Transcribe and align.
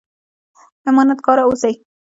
امانت 0.89 1.19
کاره 1.25 1.43
اوسئ 1.47 1.73